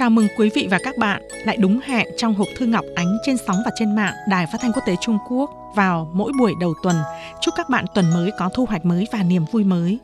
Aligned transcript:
Chào 0.00 0.10
mừng 0.10 0.28
quý 0.36 0.50
vị 0.54 0.68
và 0.70 0.78
các 0.82 0.96
bạn 0.98 1.22
lại 1.44 1.56
đúng 1.56 1.80
hẹn 1.84 2.08
trong 2.16 2.34
hộp 2.34 2.48
thư 2.56 2.66
Ngọc 2.66 2.84
Ánh 2.94 3.18
trên 3.26 3.36
sóng 3.46 3.56
và 3.64 3.70
trên 3.78 3.96
mạng 3.96 4.14
Đài 4.28 4.46
Phát 4.46 4.58
thanh 4.60 4.72
Quốc 4.72 4.82
tế 4.86 4.96
Trung 5.00 5.18
Quốc 5.28 5.50
vào 5.76 6.12
mỗi 6.14 6.32
buổi 6.38 6.54
đầu 6.60 6.74
tuần. 6.82 6.96
Chúc 7.40 7.54
các 7.56 7.68
bạn 7.68 7.84
tuần 7.94 8.10
mới 8.10 8.30
có 8.38 8.50
thu 8.54 8.66
hoạch 8.66 8.84
mới 8.84 9.06
và 9.12 9.22
niềm 9.22 9.44
vui 9.52 9.64
mới. 9.64 9.98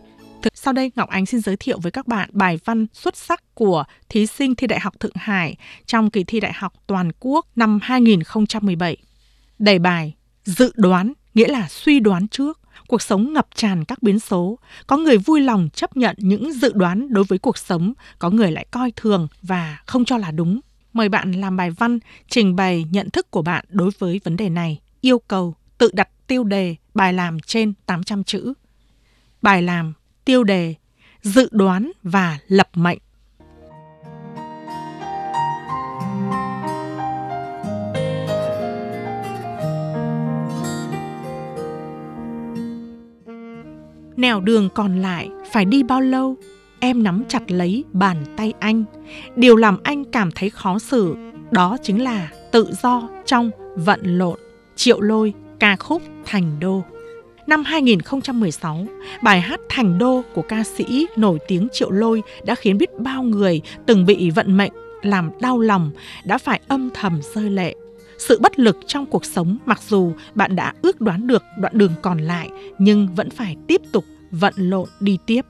Sau 0.55 0.73
đây, 0.73 0.93
Ngọc 0.97 1.09
Ánh 1.09 1.27
xin 1.27 1.41
giới 1.41 1.57
thiệu 1.57 1.79
với 1.83 1.93
các 1.93 2.07
bạn 2.07 2.29
bài 2.33 2.59
văn 2.65 2.87
xuất 2.93 3.17
sắc 3.17 3.55
của 3.55 3.85
thí 4.09 4.27
sinh 4.27 4.55
thi 4.55 4.67
Đại 4.67 4.81
học 4.81 5.01
Thượng 5.01 5.13
Hải 5.15 5.57
trong 5.87 6.11
kỳ 6.11 6.25
thi 6.25 6.41
Đại 6.41 6.53
học 6.53 6.73
Toàn 6.87 7.11
quốc 7.21 7.47
năm 7.57 7.79
2017. 7.83 8.97
Đề 9.59 9.79
bài, 9.79 10.15
Dự 10.45 10.73
đoán 10.77 11.13
nghĩa 11.35 11.49
là 11.49 11.69
suy 11.69 12.01
đoán 12.01 12.29
trước 12.29 12.61
cuộc 12.89 13.03
sống 13.03 13.33
ngập 13.33 13.47
tràn 13.55 13.85
các 13.85 14.03
biến 14.03 14.19
số. 14.19 14.59
Có 14.87 14.97
người 14.97 15.19
vui 15.19 15.41
lòng 15.41 15.69
chấp 15.73 15.97
nhận 15.97 16.17
những 16.19 16.53
dự 16.53 16.73
đoán 16.73 17.13
đối 17.13 17.25
với 17.25 17.39
cuộc 17.39 17.59
sống, 17.59 17.93
có 18.19 18.31
người 18.31 18.53
lại 18.53 18.67
coi 18.71 18.93
thường 18.97 19.29
và 19.43 19.79
không 19.87 20.05
cho 20.05 20.17
là 20.17 20.31
đúng. 20.31 20.61
Mời 20.93 21.09
bạn 21.09 21.33
làm 21.33 21.57
bài 21.57 21.71
văn 21.71 21.99
trình 22.29 22.57
bày 22.57 22.85
nhận 22.91 23.11
thức 23.11 23.31
của 23.31 23.43
bạn 23.43 23.65
đối 23.69 23.91
với 23.99 24.21
vấn 24.25 24.37
đề 24.37 24.49
này. 24.49 24.81
Yêu 25.01 25.19
cầu 25.19 25.55
tự 25.79 25.91
đặt 25.93 26.09
tiêu 26.27 26.45
đề 26.45 26.77
bài 26.95 27.13
làm 27.13 27.41
trên 27.41 27.73
800 27.87 28.25
chữ. 28.25 28.53
Bài 29.43 29.63
làm, 29.63 29.93
tiêu 30.25 30.45
đề, 30.45 30.75
dự 31.23 31.49
đoán 31.53 31.93
và 32.03 32.39
lập 32.49 32.69
mệnh. 32.75 32.99
Nẻo 44.17 44.41
đường 44.41 44.69
còn 44.75 45.03
lại 45.03 45.29
phải 45.53 45.65
đi 45.65 45.83
bao 45.83 46.01
lâu? 46.01 46.37
Em 46.81 47.03
nắm 47.03 47.25
chặt 47.29 47.51
lấy 47.51 47.85
bàn 47.93 48.17
tay 48.37 48.53
anh. 48.59 48.85
Điều 49.37 49.57
làm 49.57 49.79
anh 49.83 50.05
cảm 50.05 50.31
thấy 50.31 50.51
khó 50.51 50.79
xử 50.79 51.15
đó 51.51 51.77
chính 51.83 52.05
là 52.05 52.31
tự 52.53 52.69
do 52.83 53.09
trong 53.27 53.51
vận 53.77 54.19
lộn. 54.19 54.39
Triệu 54.77 55.01
lôi 55.01 55.33
ca 55.59 55.77
khúc 55.77 56.03
Thành 56.25 56.61
Đô. 56.61 56.83
Năm 57.47 57.65
2016, 57.65 58.87
bài 59.23 59.41
hát 59.41 59.61
Thành 59.69 59.99
Đô 59.99 60.23
của 60.35 60.43
ca 60.43 60.65
sĩ 60.65 61.07
nổi 61.17 61.39
tiếng 61.49 61.69
Triệu 61.73 61.91
Lôi 61.91 62.23
đã 62.45 62.55
khiến 62.55 62.79
biết 62.79 62.91
bao 62.99 63.23
người 63.23 63.61
từng 63.87 64.07
bị 64.07 64.31
vận 64.31 64.57
mệnh 64.57 64.73
làm 65.03 65.31
đau 65.41 65.61
lòng 65.61 65.91
đã 66.25 66.39
phải 66.39 66.61
âm 66.69 66.91
thầm 66.95 67.21
rơi 67.35 67.51
lệ 67.51 67.75
sự 68.19 68.39
bất 68.41 68.59
lực 68.59 68.77
trong 68.87 69.07
cuộc 69.07 69.25
sống 69.25 69.59
mặc 69.67 69.81
dù 69.89 70.13
bạn 70.35 70.57
đã 70.57 70.73
ước 70.83 71.01
đoán 71.01 71.27
được 71.27 71.43
đoạn 71.59 71.79
đường 71.79 71.93
còn 72.03 72.19
lại 72.19 72.51
nhưng 72.79 73.09
vẫn 73.15 73.31
phải 73.31 73.57
tiếp 73.67 73.81
tục 73.93 74.05
vận 74.31 74.55
lộn 74.57 74.89
đi 75.01 75.19
tiếp. 75.27 75.43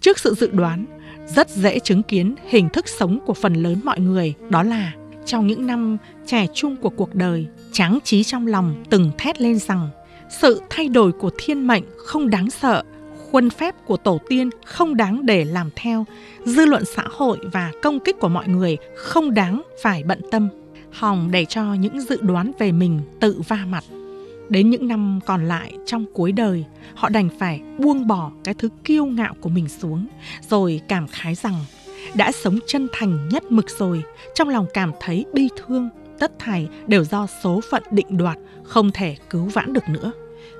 Trước 0.00 0.18
sự 0.18 0.34
dự 0.34 0.50
đoán, 0.52 0.86
rất 1.26 1.50
dễ 1.50 1.78
chứng 1.78 2.02
kiến 2.02 2.34
hình 2.48 2.68
thức 2.68 2.88
sống 2.88 3.18
của 3.26 3.34
phần 3.34 3.54
lớn 3.54 3.80
mọi 3.84 4.00
người 4.00 4.34
đó 4.50 4.62
là 4.62 4.92
trong 5.26 5.46
những 5.46 5.66
năm 5.66 5.96
trẻ 6.26 6.46
trung 6.54 6.76
của 6.76 6.90
cuộc 6.90 7.14
đời, 7.14 7.46
tráng 7.72 7.98
trí 8.04 8.24
trong 8.24 8.46
lòng 8.46 8.84
từng 8.90 9.10
thét 9.18 9.40
lên 9.40 9.58
rằng 9.58 9.88
sự 10.40 10.62
thay 10.70 10.88
đổi 10.88 11.12
của 11.12 11.30
thiên 11.38 11.66
mệnh 11.66 11.84
không 11.96 12.30
đáng 12.30 12.50
sợ, 12.50 12.82
khuôn 13.30 13.50
phép 13.50 13.74
của 13.86 13.96
tổ 13.96 14.18
tiên 14.28 14.50
không 14.64 14.96
đáng 14.96 15.26
để 15.26 15.44
làm 15.44 15.70
theo, 15.76 16.04
dư 16.44 16.66
luận 16.66 16.84
xã 16.96 17.02
hội 17.10 17.38
và 17.52 17.72
công 17.82 18.00
kích 18.00 18.20
của 18.20 18.28
mọi 18.28 18.48
người 18.48 18.76
không 18.96 19.34
đáng 19.34 19.62
phải 19.82 20.02
bận 20.02 20.20
tâm 20.30 20.48
hòng 20.92 21.30
để 21.30 21.44
cho 21.44 21.74
những 21.74 22.00
dự 22.00 22.18
đoán 22.22 22.52
về 22.58 22.72
mình 22.72 23.00
tự 23.20 23.40
va 23.48 23.64
mặt. 23.68 23.84
Đến 24.48 24.70
những 24.70 24.88
năm 24.88 25.20
còn 25.26 25.44
lại 25.44 25.72
trong 25.86 26.04
cuối 26.12 26.32
đời, 26.32 26.64
họ 26.94 27.08
đành 27.08 27.28
phải 27.38 27.60
buông 27.78 28.06
bỏ 28.06 28.32
cái 28.44 28.54
thứ 28.54 28.68
kiêu 28.84 29.04
ngạo 29.04 29.34
của 29.40 29.48
mình 29.48 29.68
xuống, 29.68 30.06
rồi 30.48 30.80
cảm 30.88 31.08
khái 31.08 31.34
rằng 31.34 31.54
đã 32.14 32.32
sống 32.32 32.58
chân 32.66 32.88
thành 32.92 33.28
nhất 33.28 33.42
mực 33.52 33.70
rồi, 33.70 34.02
trong 34.34 34.48
lòng 34.48 34.66
cảm 34.74 34.92
thấy 35.00 35.24
bi 35.32 35.48
thương, 35.56 35.88
tất 36.18 36.32
thảy 36.38 36.68
đều 36.86 37.04
do 37.04 37.26
số 37.42 37.60
phận 37.70 37.82
định 37.90 38.16
đoạt, 38.16 38.38
không 38.62 38.90
thể 38.94 39.16
cứu 39.30 39.44
vãn 39.44 39.72
được 39.72 39.88
nữa. 39.88 40.12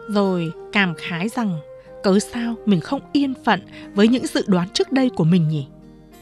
Rồi 0.08 0.52
cảm 0.72 0.94
khái 0.94 1.28
rằng 1.28 1.58
cớ 2.02 2.18
sao 2.18 2.54
mình 2.66 2.80
không 2.80 3.00
yên 3.12 3.34
phận 3.44 3.60
với 3.94 4.08
những 4.08 4.26
dự 4.26 4.44
đoán 4.46 4.68
trước 4.68 4.92
đây 4.92 5.10
của 5.10 5.24
mình 5.24 5.48
nhỉ? 5.48 5.66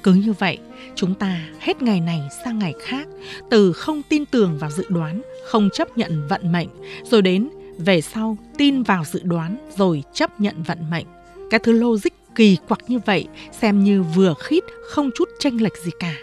Cứ 0.03 0.13
như 0.13 0.33
vậy, 0.33 0.59
chúng 0.95 1.15
ta 1.15 1.41
hết 1.61 1.83
ngày 1.83 2.01
này 2.01 2.21
sang 2.45 2.59
ngày 2.59 2.75
khác, 2.81 3.09
từ 3.51 3.73
không 3.73 4.03
tin 4.09 4.27
tưởng 4.27 4.59
vào 4.59 4.71
dự 4.71 4.85
đoán, 4.89 5.23
không 5.47 5.69
chấp 5.73 5.99
nhận 5.99 6.29
vận 6.29 6.53
mệnh, 6.53 6.69
rồi 7.05 7.23
đến 7.23 7.49
về 7.79 8.01
sau 8.01 8.37
tin 8.59 8.83
vào 8.83 9.05
dự 9.05 9.21
đoán 9.23 9.69
rồi 9.77 10.03
chấp 10.13 10.41
nhận 10.41 10.63
vận 10.63 10.91
mệnh. 10.91 11.07
Cái 11.51 11.61
thứ 11.61 11.73
logic 11.73 12.11
kỳ 12.35 12.57
quặc 12.69 12.81
như 12.89 12.99
vậy 13.07 13.27
xem 13.53 13.85
như 13.85 14.03
vừa 14.03 14.35
khít 14.41 14.65
không 14.91 15.11
chút 15.15 15.29
tranh 15.39 15.61
lệch 15.61 15.77
gì 15.77 15.91
cả. 16.01 16.15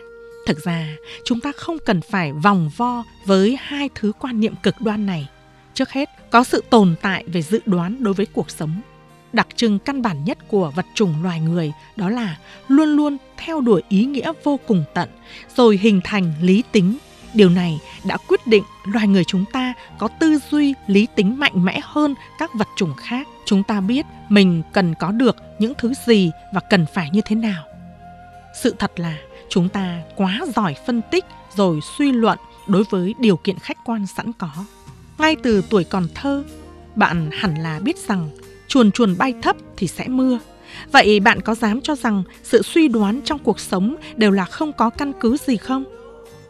Thực 0.46 0.64
ra, 0.64 0.96
chúng 1.26 1.40
ta 1.40 1.52
không 1.52 1.78
cần 1.86 2.02
phải 2.02 2.34
vòng 2.34 2.70
vo 2.78 3.04
với 3.26 3.58
hai 3.62 3.90
thứ 3.96 4.12
quan 4.20 4.40
niệm 4.40 4.54
cực 4.64 4.76
đoan 4.82 5.06
này. 5.06 5.30
Trước 5.74 5.90
hết, 5.90 6.10
có 6.32 6.44
sự 6.44 6.64
tồn 6.70 6.96
tại 7.02 7.24
về 7.28 7.42
dự 7.42 7.60
đoán 7.66 8.04
đối 8.04 8.14
với 8.14 8.26
cuộc 8.26 8.52
sống 8.52 8.82
đặc 9.34 9.48
trưng 9.56 9.80
căn 9.80 10.02
bản 10.02 10.24
nhất 10.24 10.38
của 10.48 10.72
vật 10.76 10.86
chủng 10.94 11.24
loài 11.24 11.40
người 11.40 11.74
đó 11.96 12.10
là 12.10 12.38
luôn 12.68 12.90
luôn 12.90 13.18
theo 13.38 13.62
đuổi 13.62 13.84
ý 13.90 14.06
nghĩa 14.06 14.32
vô 14.44 14.60
cùng 14.68 14.84
tận, 14.94 15.10
rồi 15.56 15.80
hình 15.82 16.02
thành 16.04 16.34
lý 16.42 16.64
tính. 16.72 16.98
Điều 17.34 17.50
này 17.50 17.80
đã 18.06 18.18
quyết 18.28 18.48
định 18.48 18.64
loài 18.86 19.08
người 19.08 19.24
chúng 19.24 19.46
ta 19.54 19.74
có 19.98 20.08
tư 20.20 20.40
duy 20.52 20.74
lý 20.88 21.08
tính 21.16 21.40
mạnh 21.40 21.66
mẽ 21.66 21.80
hơn 21.84 22.16
các 22.40 22.54
vật 22.54 22.68
chủng 22.76 22.94
khác. 22.94 23.28
Chúng 23.46 23.64
ta 23.64 23.82
biết 23.82 24.06
mình 24.30 24.64
cần 24.74 24.94
có 25.00 25.12
được 25.12 25.36
những 25.60 25.74
thứ 25.78 25.94
gì 26.06 26.32
và 26.54 26.62
cần 26.70 26.86
phải 26.94 27.10
như 27.14 27.22
thế 27.26 27.36
nào. 27.36 27.64
Sự 28.62 28.76
thật 28.80 29.00
là 29.00 29.18
chúng 29.50 29.70
ta 29.70 30.02
quá 30.16 30.40
giỏi 30.56 30.76
phân 30.86 31.02
tích 31.12 31.26
rồi 31.56 31.80
suy 31.98 32.12
luận 32.12 32.40
đối 32.68 32.84
với 32.84 33.16
điều 33.20 33.38
kiện 33.38 33.60
khách 33.60 33.78
quan 33.86 34.08
sẵn 34.08 34.34
có. 34.34 34.50
Ngay 35.18 35.36
từ 35.44 35.64
tuổi 35.70 35.84
còn 35.84 36.08
thơ, 36.16 36.44
bạn 36.96 37.30
hẳn 37.34 37.56
là 37.56 37.80
biết 37.80 37.98
rằng 37.98 38.30
chuồn 38.68 38.92
chuồn 38.92 39.18
bay 39.18 39.34
thấp 39.42 39.56
thì 39.78 39.88
sẽ 39.88 40.08
mưa. 40.08 40.40
Vậy 40.92 41.20
bạn 41.20 41.42
có 41.42 41.56
dám 41.56 41.82
cho 41.82 41.96
rằng 41.96 42.24
sự 42.44 42.62
suy 42.62 42.88
đoán 42.88 43.22
trong 43.26 43.40
cuộc 43.40 43.60
sống 43.60 43.96
đều 44.16 44.32
là 44.32 44.46
không 44.46 44.74
có 44.74 44.90
căn 44.90 45.14
cứ 45.20 45.38
gì 45.48 45.58
không? 45.58 45.84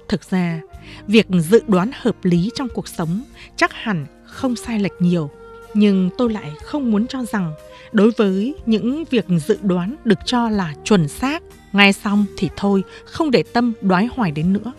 Thực 0.08 0.30
ra, 0.32 0.62
việc 1.08 1.28
dự 1.30 1.62
đoán 1.68 1.92
hợp 1.94 2.16
lý 2.24 2.50
trong 2.56 2.68
cuộc 2.70 2.88
sống 2.88 3.22
chắc 3.56 3.74
hẳn 3.74 4.06
không 4.26 4.56
sai 4.56 4.80
lệch 4.80 5.02
nhiều. 5.02 5.30
Nhưng 5.74 6.10
tôi 6.18 6.34
lại 6.34 6.52
không 6.64 6.92
muốn 6.92 7.08
cho 7.08 7.26
rằng 7.26 7.54
đối 7.92 8.12
với 8.18 8.56
những 8.66 9.04
việc 9.10 9.26
dự 9.48 9.58
đoán 9.62 9.96
được 10.06 10.20
cho 10.26 10.50
là 10.50 10.74
chuẩn 10.84 11.08
xác, 11.08 11.44
ngay 11.74 11.94
xong 11.94 12.26
thì 12.38 12.50
thôi, 12.56 12.84
không 13.06 13.32
để 13.32 13.44
tâm 13.54 13.74
đoái 13.82 14.06
hoài 14.06 14.32
đến 14.32 14.54
nữa. 14.54 14.72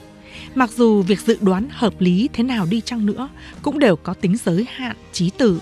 Mặc 0.55 0.71
dù 0.71 1.03
việc 1.03 1.21
dự 1.21 1.39
đoán 1.41 1.69
hợp 1.71 1.95
lý 1.99 2.29
thế 2.33 2.45
nào 2.45 2.67
đi 2.71 2.81
chăng 2.81 3.07
nữa 3.07 3.29
cũng 3.63 3.79
đều 3.79 3.97
có 3.97 4.15
tính 4.15 4.37
giới 4.45 4.67
hạn, 4.71 4.97
trí 5.13 5.31
tử. 5.31 5.61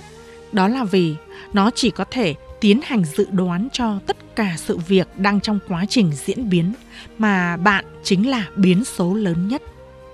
Đó 0.52 0.68
là 0.68 0.84
vì 0.84 1.14
nó 1.52 1.70
chỉ 1.74 1.90
có 1.90 2.04
thể 2.10 2.34
tiến 2.60 2.80
hành 2.84 3.04
dự 3.04 3.26
đoán 3.30 3.68
cho 3.72 3.98
tất 4.06 4.16
cả 4.36 4.54
sự 4.56 4.78
việc 4.78 5.08
đang 5.16 5.40
trong 5.40 5.58
quá 5.68 5.84
trình 5.88 6.12
diễn 6.24 6.50
biến 6.50 6.72
mà 7.18 7.56
bạn 7.56 7.84
chính 8.02 8.30
là 8.30 8.48
biến 8.56 8.84
số 8.84 9.14
lớn 9.14 9.48
nhất. 9.48 9.62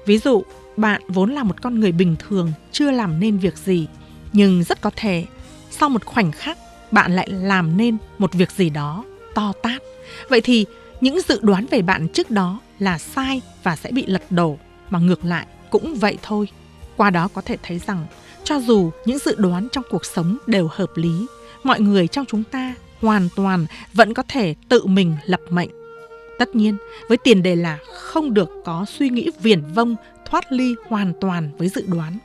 Ví 0.07 0.19
dụ, 0.19 0.43
bạn 0.77 1.03
vốn 1.09 1.31
là 1.31 1.43
một 1.43 1.63
con 1.63 1.81
người 1.81 1.93
bình 1.93 2.17
thường 2.29 2.53
chưa 2.73 2.91
làm 2.91 3.21
nên 3.21 3.39
việc 3.39 3.57
gì, 3.57 3.87
nhưng 4.33 4.65
rất 4.65 4.81
có 4.81 4.91
thể 4.97 5.25
sau 5.71 5.89
một 5.89 6.05
khoảnh 6.05 6.33
khắc 6.33 6.59
bạn 6.91 7.17
lại 7.17 7.29
làm 7.31 7.77
nên 7.77 7.97
một 8.19 8.33
việc 8.35 8.51
gì 8.51 8.71
đó 8.71 9.05
to 9.35 9.53
tát. 9.63 9.83
Vậy 10.29 10.41
thì 10.41 10.67
những 11.01 11.19
dự 11.29 11.39
đoán 11.43 11.67
về 11.71 11.83
bạn 11.83 12.09
trước 12.09 12.31
đó 12.31 12.61
là 12.79 12.99
sai 12.99 13.41
và 13.63 13.77
sẽ 13.77 13.91
bị 13.93 14.07
lật 14.07 14.23
đổ, 14.31 14.59
mà 14.91 14.99
ngược 14.99 15.25
lại 15.25 15.47
cũng 15.71 15.95
vậy 15.95 16.19
thôi. 16.23 16.49
Qua 16.97 17.11
đó 17.11 17.29
có 17.35 17.41
thể 17.41 17.57
thấy 17.63 17.79
rằng 17.87 18.07
cho 18.45 18.61
dù 18.61 18.91
những 19.05 19.19
dự 19.19 19.35
đoán 19.39 19.69
trong 19.73 19.85
cuộc 19.91 20.05
sống 20.05 20.39
đều 20.47 20.69
hợp 20.73 20.91
lý, 20.95 21.27
mọi 21.63 21.81
người 21.81 22.09
trong 22.09 22.27
chúng 22.27 22.43
ta 22.45 22.75
hoàn 23.01 23.29
toàn 23.37 23.67
vẫn 23.93 24.15
có 24.15 24.23
thể 24.29 24.55
tự 24.69 24.87
mình 24.87 25.17
lập 25.27 25.41
mệnh. 25.51 25.71
Tất 26.39 26.57
nhiên, 26.57 26.77
với 27.09 27.19
tiền 27.19 27.43
đề 27.43 27.57
là 27.57 27.79
không 27.93 28.35
được 28.35 28.51
có 28.65 28.85
suy 28.89 29.09
nghĩ 29.09 29.31
viển 29.43 29.63
vông 29.75 29.97
thoát 30.31 30.53
ly 30.53 30.75
hoàn 30.89 31.13
toàn 31.21 31.51
với 31.59 31.69
dự 31.69 31.85
đoán. 31.87 32.19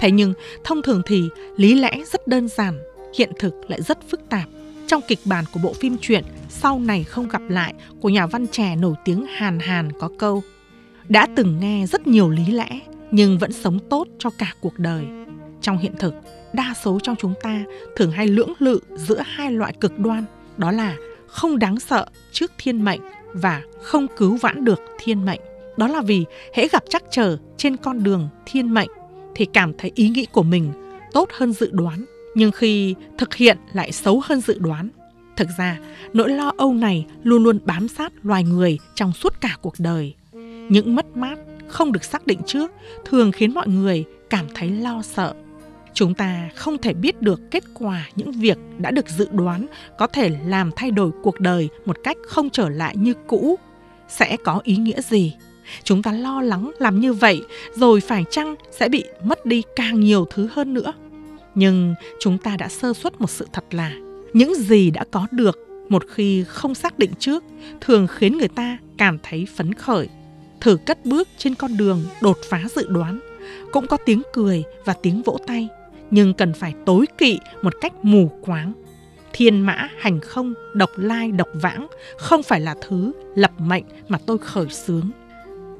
Thế 0.00 0.10
nhưng, 0.10 0.34
thông 0.64 0.82
thường 0.82 1.02
thì 1.06 1.22
lý 1.56 1.74
lẽ 1.74 2.00
rất 2.12 2.28
đơn 2.28 2.48
giản, 2.48 2.78
hiện 3.18 3.32
thực 3.38 3.54
lại 3.68 3.82
rất 3.82 3.98
phức 4.08 4.20
tạp. 4.28 4.48
Trong 4.86 5.02
kịch 5.08 5.18
bản 5.24 5.44
của 5.52 5.60
bộ 5.62 5.72
phim 5.72 5.96
truyện 6.00 6.24
Sau 6.48 6.78
này 6.78 7.04
không 7.04 7.28
gặp 7.28 7.42
lại 7.48 7.74
của 8.00 8.08
nhà 8.08 8.26
văn 8.26 8.46
trẻ 8.46 8.76
nổi 8.76 8.94
tiếng 9.04 9.26
Hàn 9.26 9.58
Hàn 9.58 9.92
có 9.92 10.10
câu 10.18 10.42
Đã 11.08 11.28
từng 11.36 11.60
nghe 11.60 11.86
rất 11.86 12.06
nhiều 12.06 12.30
lý 12.30 12.46
lẽ 12.46 12.80
nhưng 13.10 13.38
vẫn 13.38 13.52
sống 13.52 13.78
tốt 13.90 14.08
cho 14.18 14.30
cả 14.38 14.54
cuộc 14.60 14.78
đời 14.78 15.23
trong 15.64 15.78
hiện 15.78 15.92
thực. 15.98 16.14
Đa 16.52 16.74
số 16.82 16.98
trong 17.02 17.16
chúng 17.16 17.34
ta 17.42 17.64
thường 17.96 18.10
hay 18.10 18.26
lưỡng 18.26 18.52
lự 18.58 18.80
giữa 18.96 19.22
hai 19.26 19.52
loại 19.52 19.72
cực 19.80 19.98
đoan, 19.98 20.24
đó 20.56 20.70
là 20.70 20.96
không 21.26 21.58
đáng 21.58 21.80
sợ 21.80 22.06
trước 22.32 22.52
thiên 22.58 22.84
mệnh 22.84 23.00
và 23.32 23.62
không 23.82 24.06
cứu 24.16 24.36
vãn 24.36 24.64
được 24.64 24.80
thiên 24.98 25.24
mệnh. 25.24 25.40
Đó 25.76 25.88
là 25.88 26.02
vì 26.02 26.24
hễ 26.54 26.68
gặp 26.68 26.82
trắc 26.88 27.02
trở 27.10 27.36
trên 27.56 27.76
con 27.76 28.02
đường 28.02 28.28
thiên 28.46 28.74
mệnh 28.74 28.88
thì 29.34 29.44
cảm 29.44 29.72
thấy 29.78 29.92
ý 29.94 30.08
nghĩ 30.08 30.26
của 30.32 30.42
mình 30.42 30.72
tốt 31.12 31.28
hơn 31.32 31.52
dự 31.52 31.70
đoán, 31.72 32.04
nhưng 32.34 32.52
khi 32.52 32.94
thực 33.18 33.34
hiện 33.34 33.58
lại 33.72 33.92
xấu 33.92 34.20
hơn 34.24 34.40
dự 34.40 34.58
đoán, 34.58 34.88
thực 35.36 35.48
ra 35.58 35.78
nỗi 36.12 36.28
lo 36.28 36.52
âu 36.56 36.74
này 36.74 37.06
luôn 37.22 37.42
luôn 37.42 37.58
bám 37.64 37.88
sát 37.88 38.12
loài 38.22 38.44
người 38.44 38.78
trong 38.94 39.12
suốt 39.12 39.40
cả 39.40 39.56
cuộc 39.62 39.74
đời. 39.78 40.14
Những 40.68 40.94
mất 40.94 41.16
mát 41.16 41.38
không 41.68 41.92
được 41.92 42.04
xác 42.04 42.26
định 42.26 42.40
trước 42.46 42.70
thường 43.04 43.32
khiến 43.32 43.54
mọi 43.54 43.68
người 43.68 44.04
cảm 44.30 44.46
thấy 44.54 44.70
lo 44.70 45.02
sợ. 45.02 45.34
Chúng 45.94 46.14
ta 46.14 46.48
không 46.54 46.78
thể 46.78 46.94
biết 46.94 47.22
được 47.22 47.40
kết 47.50 47.64
quả 47.74 48.08
những 48.16 48.32
việc 48.32 48.58
đã 48.78 48.90
được 48.90 49.08
dự 49.08 49.28
đoán 49.32 49.66
có 49.98 50.06
thể 50.06 50.36
làm 50.46 50.70
thay 50.76 50.90
đổi 50.90 51.10
cuộc 51.22 51.40
đời 51.40 51.68
một 51.84 51.96
cách 52.04 52.16
không 52.26 52.50
trở 52.50 52.68
lại 52.68 52.96
như 52.96 53.14
cũ. 53.26 53.58
Sẽ 54.08 54.36
có 54.44 54.60
ý 54.64 54.76
nghĩa 54.76 55.02
gì? 55.02 55.34
Chúng 55.84 56.02
ta 56.02 56.12
lo 56.12 56.42
lắng 56.42 56.70
làm 56.78 57.00
như 57.00 57.12
vậy, 57.12 57.42
rồi 57.74 58.00
phải 58.00 58.24
chăng 58.30 58.54
sẽ 58.70 58.88
bị 58.88 59.04
mất 59.24 59.46
đi 59.46 59.62
càng 59.76 60.00
nhiều 60.00 60.26
thứ 60.30 60.48
hơn 60.52 60.74
nữa. 60.74 60.92
Nhưng 61.54 61.94
chúng 62.20 62.38
ta 62.38 62.56
đã 62.56 62.68
sơ 62.68 62.92
suất 62.94 63.20
một 63.20 63.30
sự 63.30 63.46
thật 63.52 63.64
là, 63.70 63.92
những 64.32 64.54
gì 64.54 64.90
đã 64.90 65.04
có 65.10 65.26
được, 65.30 65.58
một 65.88 66.04
khi 66.08 66.44
không 66.48 66.74
xác 66.74 66.98
định 66.98 67.10
trước, 67.18 67.44
thường 67.80 68.06
khiến 68.06 68.38
người 68.38 68.48
ta 68.48 68.78
cảm 68.98 69.18
thấy 69.22 69.46
phấn 69.56 69.74
khởi 69.74 70.08
thử 70.60 70.76
cất 70.86 71.06
bước 71.06 71.28
trên 71.38 71.54
con 71.54 71.76
đường 71.76 72.04
đột 72.20 72.38
phá 72.50 72.62
dự 72.76 72.86
đoán, 72.88 73.20
cũng 73.72 73.86
có 73.86 73.96
tiếng 73.96 74.22
cười 74.32 74.62
và 74.84 74.92
tiếng 74.92 75.22
vỗ 75.22 75.38
tay 75.46 75.68
nhưng 76.10 76.34
cần 76.34 76.52
phải 76.52 76.74
tối 76.86 77.06
kỵ 77.18 77.38
một 77.62 77.74
cách 77.80 77.92
mù 78.02 78.30
quáng. 78.40 78.72
Thiên 79.32 79.60
mã, 79.60 79.88
hành 79.98 80.20
không, 80.20 80.54
độc 80.74 80.90
lai, 80.96 81.32
độc 81.32 81.48
vãng, 81.54 81.86
không 82.18 82.42
phải 82.42 82.60
là 82.60 82.74
thứ 82.88 83.12
lập 83.34 83.52
mệnh 83.58 83.84
mà 84.08 84.18
tôi 84.26 84.38
khởi 84.38 84.68
xướng. 84.68 85.10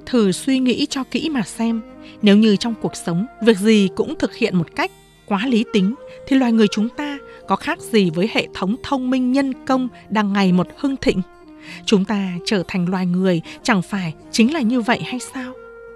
Thử 0.07 0.33
suy 0.33 0.59
nghĩ 0.59 0.87
cho 0.91 1.05
kỹ 1.11 1.29
mà 1.29 1.43
xem, 1.43 1.81
nếu 2.23 2.37
như 2.37 2.57
trong 2.57 2.75
cuộc 2.83 2.97
sống 2.97 3.27
việc 3.43 3.57
gì 3.59 3.89
cũng 3.97 4.15
thực 4.19 4.35
hiện 4.35 4.57
một 4.57 4.77
cách 4.77 4.91
quá 5.27 5.47
lý 5.47 5.65
tính, 5.73 5.95
thì 6.27 6.37
loài 6.37 6.53
người 6.53 6.69
chúng 6.69 6.89
ta 6.89 7.19
có 7.49 7.57
khác 7.57 7.81
gì 7.81 8.11
với 8.11 8.31
hệ 8.33 8.49
thống 8.55 8.77
thông 8.83 9.11
minh 9.11 9.33
nhân 9.33 9.65
công 9.67 9.89
đang 10.09 10.33
ngày 10.33 10.53
một 10.53 10.67
hưng 10.77 10.97
thịnh? 10.97 11.23
Chúng 11.87 12.05
ta 12.05 12.29
trở 12.45 12.63
thành 12.69 12.89
loài 12.89 13.07
người 13.07 13.41
chẳng 13.63 13.83
phải 13.83 14.15
chính 14.31 14.55
là 14.55 14.61
như 14.61 14.81
vậy 14.81 15.01
hay 15.05 15.21
sao? 15.21 15.53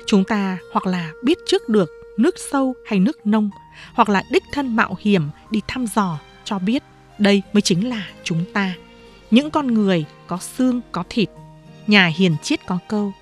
Chúng 0.07 0.25
ta 0.25 0.59
hoặc 0.73 0.87
là 0.87 1.13
biết 1.23 1.39
trước 1.47 1.69
được 1.69 1.91
nước 2.19 2.35
sâu 2.53 2.75
hay 2.87 3.01
nước 3.01 3.27
nông, 3.27 3.51
hoặc 3.93 4.09
là 4.09 4.23
đích 4.31 4.45
thân 4.53 4.77
mạo 4.77 4.97
hiểm 5.01 5.31
đi 5.51 5.61
thăm 5.69 5.87
dò 5.87 6.19
cho 6.45 6.59
biết 6.59 6.83
đây 7.19 7.43
mới 7.53 7.63
chính 7.63 7.89
là 7.89 8.07
chúng 8.25 8.45
ta. 8.53 8.75
Những 9.31 9.51
con 9.51 9.67
người 9.67 10.05
có 10.27 10.39
xương, 10.39 10.81
có 10.93 11.05
thịt, 11.09 11.29
nhà 11.87 12.07
hiền 12.07 12.37
triết 12.43 12.67
có 12.67 12.79
câu, 12.89 13.13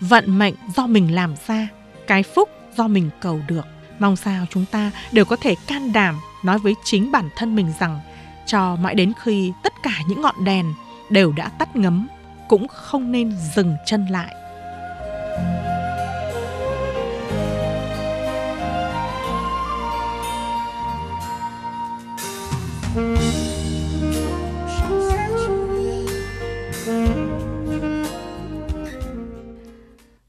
vận 0.00 0.38
mệnh 0.38 0.54
do 0.76 0.86
mình 0.86 1.14
làm 1.14 1.34
ra, 1.46 1.68
cái 2.06 2.22
phúc 2.22 2.48
do 2.76 2.88
mình 2.88 3.10
cầu 3.20 3.40
được. 3.48 3.66
Mong 3.98 4.16
sao 4.16 4.46
chúng 4.50 4.64
ta 4.70 4.90
đều 5.12 5.24
có 5.24 5.36
thể 5.36 5.54
can 5.66 5.92
đảm 5.92 6.20
nói 6.44 6.58
với 6.58 6.74
chính 6.84 7.12
bản 7.12 7.28
thân 7.36 7.56
mình 7.56 7.72
rằng 7.80 8.00
cho 8.46 8.76
mãi 8.76 8.94
đến 8.94 9.12
khi 9.22 9.52
tất 9.62 9.72
cả 9.82 9.92
những 10.08 10.20
ngọn 10.20 10.44
đèn 10.44 10.74
đều 11.10 11.32
đã 11.32 11.48
tắt 11.48 11.76
ngấm, 11.76 12.08
cũng 12.48 12.68
không 12.68 13.12
nên 13.12 13.32
dừng 13.54 13.76
chân 13.86 14.06
lại. 14.06 14.34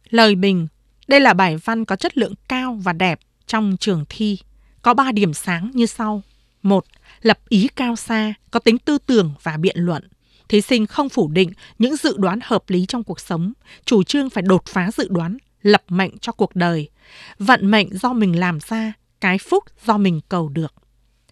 Lời 0.10 0.36
bình 0.36 0.68
Đây 1.08 1.20
là 1.20 1.34
bài 1.34 1.58
văn 1.58 1.86
có 1.86 1.96
chất 1.96 2.18
lượng 2.18 2.34
cao 2.50 2.80
và 2.84 2.94
đẹp 2.94 3.20
trong 3.46 3.78
trường 3.80 4.06
thi. 4.10 4.40
Có 4.82 4.94
3 4.94 5.12
điểm 5.12 5.34
sáng 5.34 5.72
như 5.74 5.86
sau. 5.86 6.22
một 6.62 6.86
Lập 7.22 7.40
ý 7.50 7.68
cao 7.76 7.96
xa, 7.96 8.34
có 8.52 8.60
tính 8.60 8.78
tư 8.78 8.98
tưởng 8.98 9.34
và 9.44 9.58
biện 9.58 9.76
luận. 9.80 10.08
Thí 10.50 10.62
sinh 10.62 10.86
không 10.86 11.10
phủ 11.10 11.28
định 11.28 11.52
những 11.80 11.96
dự 11.96 12.18
đoán 12.18 12.40
hợp 12.44 12.64
lý 12.68 12.86
trong 12.86 13.04
cuộc 13.04 13.20
sống, 13.20 13.54
chủ 13.86 14.04
trương 14.04 14.30
phải 14.30 14.44
đột 14.44 14.66
phá 14.66 14.92
dự 14.92 15.08
đoán, 15.10 15.38
lập 15.62 15.84
mệnh 15.90 16.18
cho 16.18 16.32
cuộc 16.32 16.56
đời. 16.56 16.90
Vận 17.40 17.72
mệnh 17.72 17.98
do 17.98 18.14
mình 18.14 18.40
làm 18.40 18.60
ra, 18.60 18.94
cái 19.22 19.38
phúc 19.38 19.64
do 19.86 19.98
mình 19.98 20.22
cầu 20.30 20.50
được. 20.50 20.74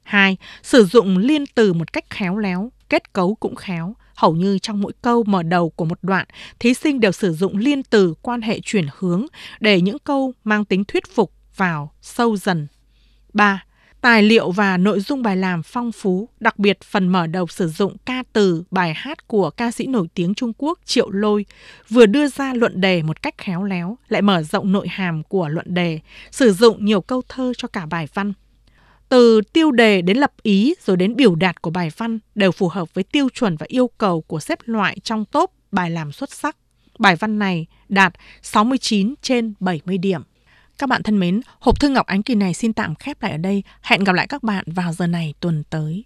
2. 0.06 0.38
Sử 0.64 0.86
dụng 0.86 1.18
liên 1.18 1.46
từ 1.56 1.74
một 1.74 1.94
cách 1.94 2.06
khéo 2.10 2.38
léo, 2.38 2.72
kết 2.90 3.14
cấu 3.14 3.36
cũng 3.36 3.56
khéo. 3.56 3.96
Hầu 4.16 4.36
như 4.36 4.60
trong 4.60 4.82
mỗi 4.82 4.94
câu 5.02 5.24
mở 5.24 5.44
đầu 5.44 5.70
của 5.70 5.86
một 5.86 6.00
đoạn, 6.02 6.28
thí 6.60 6.74
sinh 6.74 7.00
đều 7.00 7.12
sử 7.12 7.34
dụng 7.34 7.58
liên 7.58 7.84
từ 7.84 8.14
quan 8.22 8.42
hệ 8.42 8.60
chuyển 8.64 8.88
hướng 8.98 9.26
để 9.60 9.82
những 9.82 10.00
câu 10.00 10.34
mang 10.44 10.66
tính 10.66 10.86
thuyết 10.86 11.04
phục 11.16 11.32
vào 11.56 11.92
sâu 12.02 12.38
dần. 12.38 12.68
3. 13.34 13.64
Tài 14.02 14.24
liệu 14.24 14.52
và 14.52 14.78
nội 14.78 15.00
dung 15.00 15.22
bài 15.22 15.38
làm 15.38 15.64
phong 15.64 15.92
phú, 15.92 16.30
đặc 16.40 16.60
biệt 16.60 16.82
phần 16.84 17.08
mở 17.08 17.28
đầu 17.28 17.48
sử 17.48 17.68
dụng 17.68 17.98
ca 18.06 18.24
từ 18.34 18.64
bài 18.72 18.94
hát 18.96 19.28
của 19.28 19.50
ca 19.50 19.72
sĩ 19.72 19.88
nổi 19.88 20.08
tiếng 20.14 20.34
Trung 20.34 20.52
Quốc 20.58 20.80
Triệu 20.86 21.10
Lôi, 21.10 21.46
vừa 21.90 22.06
đưa 22.06 22.28
ra 22.28 22.54
luận 22.54 22.82
đề 22.82 23.04
một 23.04 23.22
cách 23.22 23.36
khéo 23.38 23.64
léo, 23.64 23.98
lại 24.10 24.22
mở 24.22 24.44
rộng 24.44 24.72
nội 24.72 24.88
hàm 24.88 25.24
của 25.24 25.50
luận 25.50 25.74
đề, 25.74 26.00
sử 26.32 26.54
dụng 26.54 26.86
nhiều 26.86 27.02
câu 27.02 27.22
thơ 27.30 27.54
cho 27.58 27.68
cả 27.68 27.86
bài 27.86 28.08
văn. 28.14 28.34
Từ 29.10 29.42
tiêu 29.54 29.72
đề 29.72 30.02
đến 30.02 30.18
lập 30.18 30.32
ý 30.44 30.76
rồi 30.86 30.98
đến 30.98 31.16
biểu 31.16 31.36
đạt 31.36 31.62
của 31.62 31.70
bài 31.70 31.90
văn 31.98 32.20
đều 32.36 32.52
phù 32.52 32.68
hợp 32.68 32.94
với 32.94 33.04
tiêu 33.04 33.30
chuẩn 33.34 33.58
và 33.58 33.66
yêu 33.70 33.90
cầu 33.98 34.22
của 34.22 34.40
xếp 34.40 34.60
loại 34.66 34.98
trong 35.04 35.26
top 35.26 35.52
bài 35.72 35.92
làm 35.92 36.12
xuất 36.12 36.32
sắc. 36.32 36.58
Bài 37.00 37.16
văn 37.16 37.40
này 37.40 37.66
đạt 37.90 38.14
69 38.42 39.14
trên 39.22 39.54
70 39.60 39.98
điểm. 39.98 40.22
Các 40.78 40.90
bạn 40.90 41.04
thân 41.04 41.20
mến, 41.20 41.42
hộp 41.60 41.80
thư 41.80 41.90
Ngọc 41.90 42.06
Ánh 42.06 42.24
kỳ 42.24 42.36
này 42.36 42.54
xin 42.54 42.74
tạm 42.74 42.96
khép 42.96 43.22
lại 43.22 43.32
ở 43.32 43.38
đây. 43.38 43.64
Hẹn 43.82 44.04
gặp 44.04 44.14
lại 44.14 44.28
các 44.28 44.44
bạn 44.44 44.66
vào 44.68 44.94
giờ 44.94 45.08
này 45.08 45.34
tuần 45.40 45.64
tới. 45.70 46.04